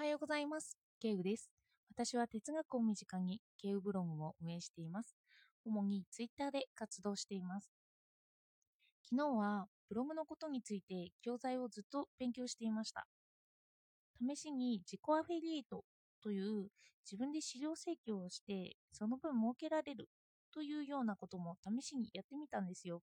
[0.00, 0.78] はようございます。
[0.98, 1.50] ケウです。
[1.90, 5.14] 私は哲学を身近にケウブログも運営しています。
[5.66, 7.70] 主にツイッターで活動しています。
[9.10, 13.06] 昨日はブログのことについて教材をずっと勉強していました。
[14.26, 15.84] 試しに自己アフィリエイト
[16.22, 16.68] という
[17.04, 20.08] 自分で資料請求をしてその分儲けられる
[20.54, 23.02] というようなことも試しにやってみたんですよ。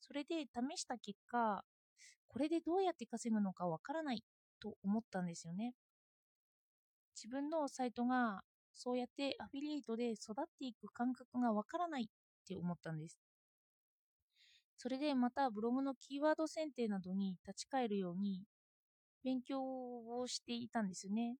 [0.00, 1.62] それで試した結果、
[2.26, 4.24] これでどうやって稼ぐのかわからない
[4.58, 5.72] と思ったんですよね。
[7.16, 8.42] 自分のサイトが
[8.72, 12.06] そうやってアフィリエイトで育っていく感覚がわからないっ
[12.46, 13.18] て思ったんです。
[14.76, 18.44] それでまたブログのキーワード選定などに立ち返るように
[19.24, 21.36] 勉強をしていたんですね。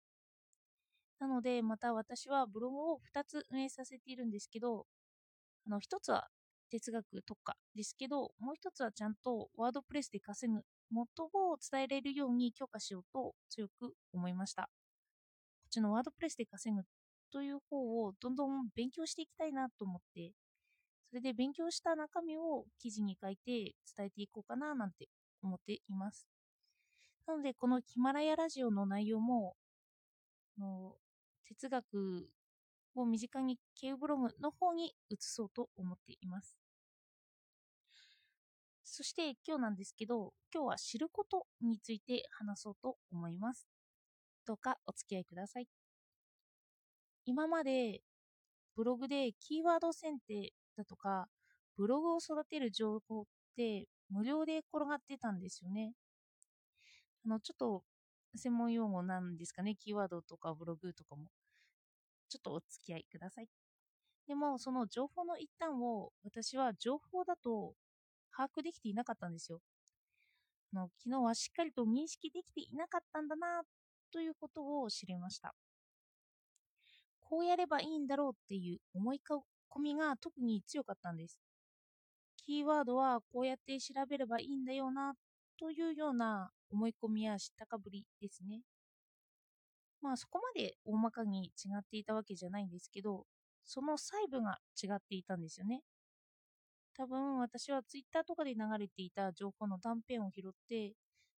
[1.19, 4.86] なのでまた私はブログを2つ運営させているんですけど、
[5.66, 6.28] あの1つは
[6.70, 14.70] 哲学特化ですけど、もう1つはちゃんとワードプレスで稼ぐ元を伝えられるように強化しようと強く思いました。
[15.74, 16.83] ちのワードプレスで稼ぐ
[17.33, 20.33] という方をどんどん勉強していきたいなと思って、
[21.08, 25.08] それで勉強した中身を記事に書いて伝えていこうかななんて
[25.42, 26.27] 思っています。
[27.27, 29.56] なので、このヒマラヤラジオの内容も、
[30.58, 30.94] の
[31.48, 32.28] 哲学
[32.94, 36.56] を身近にケウブログの方に移そうと思っています。
[38.84, 43.66] そして今日なんですけど、今日は知ることについて話そうと思います。
[44.47, 45.69] どうかお付き合いください。
[47.27, 48.03] 今まで
[48.77, 51.28] ブログでキーワード選定だとか、
[51.77, 53.25] ブログを育てる情報っ
[53.56, 55.92] て無料で転がってたんですよね。
[57.25, 57.84] あの、ちょっと
[58.37, 61.27] 専門用語なんですかね、キーワードとかブログとかも。
[62.28, 63.48] ちょっとお付き合いください。
[64.27, 67.75] でも、その情報の一端を私は情報だと
[68.37, 69.61] 把握できていなかったんですよ。
[70.72, 73.62] あの昨日はしっかりと認識できていなかったんだな
[74.14, 75.56] ということを知りました。
[77.18, 79.40] こうやればいいんだろうっていう思い込
[79.80, 81.36] みが特に強かったんです。
[82.47, 85.14] キーワードはこうやって調べればいいんだよな
[85.58, 88.60] というような思い込みや知ったかぶりですね。
[90.00, 93.24] まあそこまで大まかに違っていたわけじゃないんですけど、
[93.64, 95.80] その細部が違っていたんですよね。
[96.97, 100.92] 多分私はツイッターとかで流れていた情報の断片を拾って、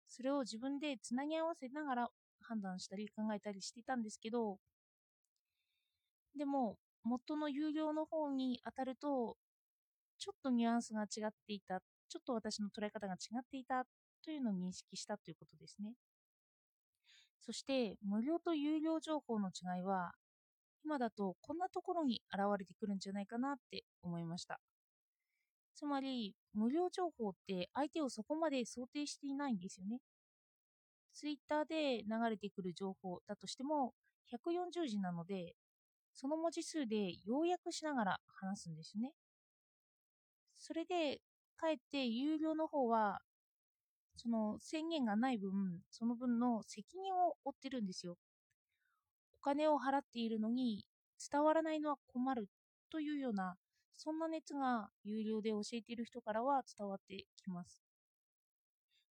[0.07, 2.09] それを自分でつなぎ合わせながら
[2.49, 4.59] 判断したり考えたりしていたんですけど、
[6.37, 9.37] でも元の有料の方に当たると、
[10.19, 13.85] ちょっとニュアンスが違っていた、ちょっと私の捉え方が違っていた
[14.25, 15.95] というのを認識したということですね。
[17.41, 20.13] そして無料と有料情報の違いは
[20.85, 24.61] 今だとこんなところに現れてくるんじゃないかなって思いました。
[25.77, 30.01] つまり無料情報って相手をそこまで想定していないんですよね。
[31.17, 33.95] ツイッターで流れてくる情報だとしても
[34.27, 35.55] 140字なので
[36.13, 39.13] その文字数で要約しながら話すんですね。
[40.59, 41.21] それで
[41.57, 43.21] かえって有料の方は
[44.17, 48.19] その宣言がない分、その分の責任を負ってるんですよ。
[49.35, 50.85] お金を払っているのに
[51.31, 52.51] 伝わらないのは困る
[52.91, 53.57] というような、
[53.97, 57.86] そんな熱が有料で教えている人からは伝わってきます。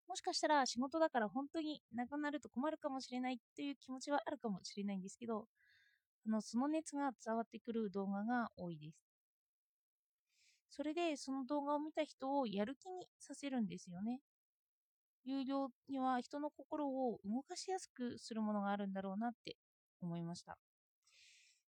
[0.07, 5.47] もしかしたら仕事だから本当になくなると困るかもしれないという気持ちはあるかもしれないんですけど、
[6.27, 8.97] あのその熱が伝わってくる動画が多いです。
[10.69, 14.19] それでその動画を見た人をやる気にさせるんですよね。
[15.23, 19.55] 有料には人の心を動かしやすくするものがあるんだろうなって
[20.01, 20.57] 思いました。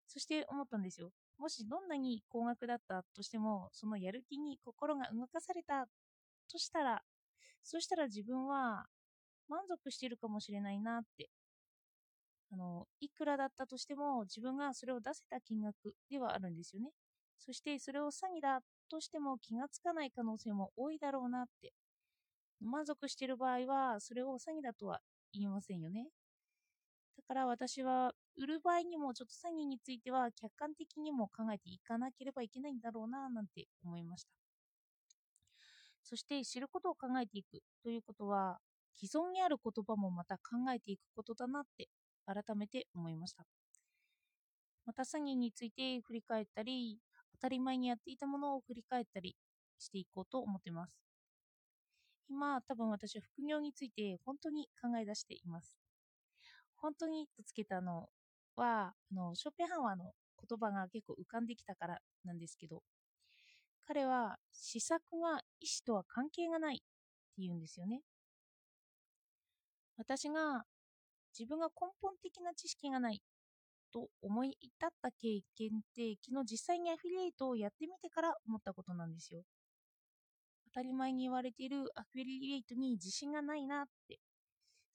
[0.08, 1.12] そして思ったんですよ。
[1.38, 5.88] もしどんなに高額だったとしても、そのやる気に心が動かされた
[6.50, 7.04] としたら、
[7.66, 8.86] そしたら自分は
[9.50, 11.30] 満足しているかもしれないなって。
[12.52, 16.90] あの、いくらだったとしても自分がそれを出せた金額ではあるんですよね。
[17.40, 21.74] そしてそれを詐欺だとしても気がつかない可能性も多いだろうなって
[22.62, 25.02] 満足している場合は、それを詐欺だとは
[25.34, 26.10] 言いませんよね。
[27.18, 34.45] だから私は、売る場合にもちょっと詐欺については客観的にも考えていかなければいけないんだろうな、なんて思いました。
[36.06, 38.60] そして知ることを考えていくということは、
[38.96, 41.90] 既存にある言葉もまた考えていくことだなって
[42.26, 43.44] 改めて思いました。
[44.86, 47.00] また詐欺について振り返ったり、
[47.34, 49.36] 当たり前にやっていたものを振り返ったり
[49.80, 50.94] していこうと思っています。
[52.30, 55.76] 今、多分私は副業について本当に考え出しています。
[56.78, 58.10] 本当にとつけたの
[58.56, 60.12] は、あのショーペンハワーの
[60.48, 62.84] 言葉が結構浮かんできたからなんですけど、
[63.88, 66.84] 彼は施策が意思とは関係がないって
[67.38, 68.02] 言うんですよね。
[69.98, 70.64] 私が
[71.38, 73.22] 自分が根本的な知識がない
[73.94, 79.44] と思い至った経験って昨日実際にアフィリエイトをやってみてから思ったことなんですよ。
[80.74, 84.20] 当たり前に言われているアフィリエイトに自信がないなって。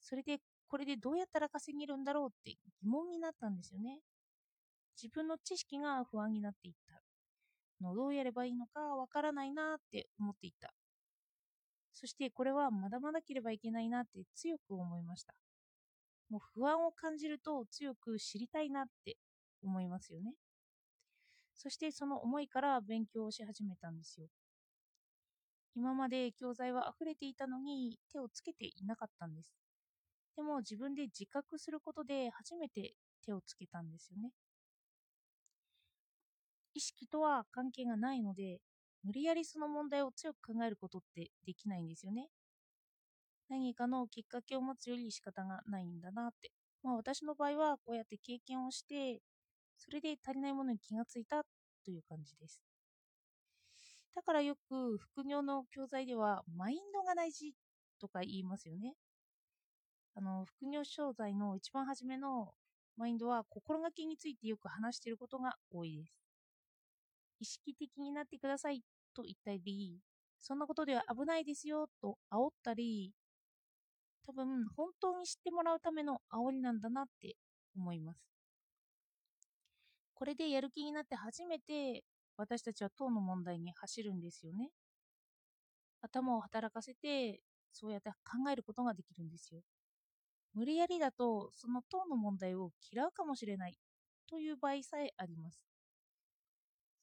[0.01, 0.39] それで
[0.69, 4.01] これでどうやったら稼げるんだろうって疑問になったんですよね。
[5.01, 7.10] 自分の知識が不安になっていった。
[7.81, 10.73] のどうやればいいのかわからないなって思っていた。
[11.93, 15.35] そしてこれはまだまだければいけないなって強く思いました。
[16.31, 19.17] もう不安を感じると強く知りたいなって
[19.63, 20.35] 思いますよね。
[21.55, 24.29] そしてその思いから勉強をし始めたんですよ。
[25.75, 29.49] 今まで教材は溢れていたのに手をつけていなかったんです。
[30.37, 32.95] でも自分で自覚することで初めて
[33.25, 34.31] 手をつけたんですよね。
[36.75, 38.61] 意識とは関係がないので、
[39.03, 42.29] 無理やりその問題を強く考えることってできないんですよね。
[43.51, 46.51] 何かのきっかけを持つより仕方がないんだなって。
[46.83, 49.21] まあ私の場合はこうやって経験をして、
[49.77, 51.43] それで足りないものに気がついた
[51.85, 52.61] という感じです。
[54.15, 57.55] だからよく副業の教材ではマインドが大事
[58.01, 58.95] とか言いますよね。
[60.15, 62.55] あの副業商材の一番初めの
[62.97, 66.20] マインドは心がけについてよく話していることが多いです。
[67.41, 68.83] 意識的になってください
[69.15, 69.99] と言ったり、
[70.41, 73.13] そんなことでは危ないですよと煽ったり、
[74.27, 77.37] 多分本当に知ってもらうための煽りなんだなって
[77.77, 78.31] 思います。
[80.15, 82.05] これでやる気になって初めて
[82.37, 84.71] 私たちは党の問題に走るんですよね。
[86.03, 87.41] 頭を働かせて
[87.73, 89.63] そうやって考えることができるんですよ。
[90.55, 93.79] 無理やりだとその党の問題を嫌うかもしれない
[94.29, 95.80] という場合さえあります。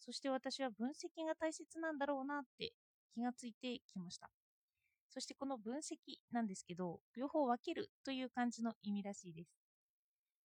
[0.07, 2.71] そして私は分析が大切なんだろうなって
[3.13, 4.29] 気がついてきました。
[5.09, 5.97] そしてこの分析
[6.31, 9.49] なんですけど、両方分けるという感じの意味らしいです。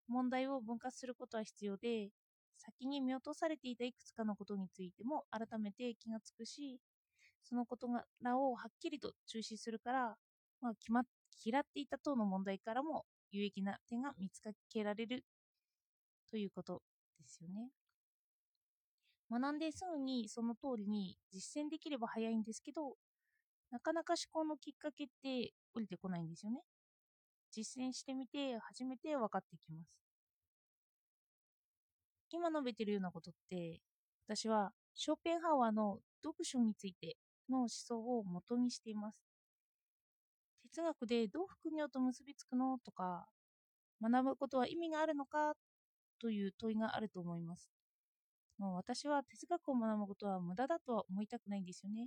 [0.09, 2.11] 問題を分割することは必要で、
[2.57, 6.81] 先に見落とされていたいくつかのことについても改めて気がつくし、
[7.45, 7.87] そのこと
[8.21, 10.17] らをはっきりと中止するから、
[10.61, 11.03] まあ、決ま
[11.45, 15.25] 嫌っていた等の問題からも有益な点が見つけられる
[16.29, 16.83] ということ
[17.21, 17.82] ですよね。
[19.33, 22.97] 学んですぐにその通りに実践できれば早いんですけど、
[23.71, 26.61] なかなか思考のきっかけって降りてこないんですよね。
[27.51, 29.89] 実践してみて初めて分かってきます。
[32.31, 33.81] 今述べてるようなことって、
[34.27, 37.17] 私はショーペンハワーの読書について
[37.49, 39.17] の思想を元にしています。
[40.75, 43.27] 哲学でどう副業と結びつくのとか、
[44.03, 45.55] 学ぶことは意味があるのか
[46.21, 47.82] という問いがあると思います。
[48.63, 52.07] もう私は哲学を学ぶことは無駄だとは思いたくないんですよね。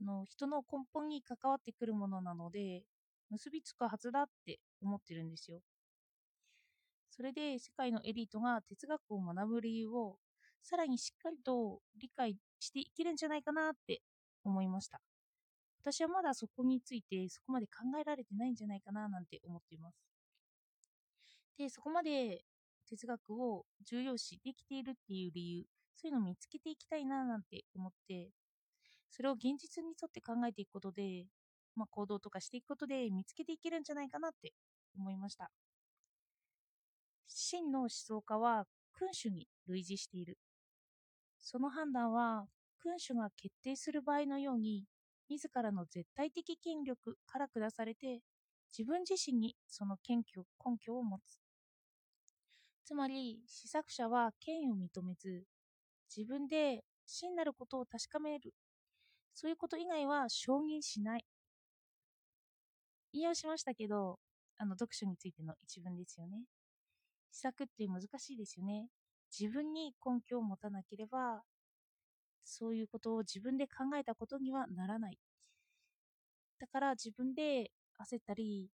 [0.00, 2.84] あの人の根本に関わってくるものなので、
[3.28, 5.60] 結びつくはずだって思ってるんですよ。
[7.10, 10.16] それで世界のエリートが哲学を学ぶ理由を
[10.62, 14.00] さらにしっかりと理解していけるんじゃないかなって
[14.44, 15.02] 思いました。
[15.82, 19.96] 私はまだそこについてそこまで考えられてないんじゃないかななんて思っています。
[21.58, 22.46] で、そこまで
[22.96, 25.64] 哲学を重要視できているっていう理由、
[25.94, 28.30] そういうのを見つけていきたいななんて思って、
[29.10, 31.26] それを現実に沿って考えていくことで、
[31.76, 34.52] まあ、行動とかしていくことで見つけていけるんじゃないかなって
[34.96, 35.50] 思いました。
[37.26, 40.38] 真の思想家は君主に類似している。
[41.38, 42.46] その判断は
[42.80, 44.84] 君主が決定する場合のように、
[45.28, 48.20] 自らの絶対的権力から下されて、
[48.76, 51.43] 自分自身にその根拠根拠を持つ。
[52.84, 55.44] つまり、試作者は権威を認めず、
[56.14, 58.54] 自分で真なることを確かめる。
[59.34, 61.24] そういうこと以外は承認しない。
[63.12, 64.18] 引用しましたけど、
[64.58, 66.44] あの読書についての一文ですよね。
[67.32, 68.88] 試作って難しいですよね。
[69.36, 71.42] 自分に根拠を持たなければ、
[72.44, 75.18] そういうことを自分で考えたことにはならない。
[76.60, 78.68] だから自分で焦ったり、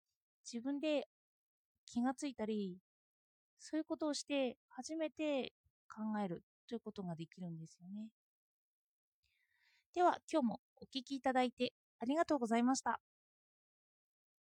[0.51, 1.08] 自分で
[1.86, 2.78] 気がついたり、
[3.60, 5.54] そういうことをして初めて
[5.88, 8.10] 考えるということができるんですよね。
[9.94, 13.00] では今日もお聴きいただいてありがとうございました。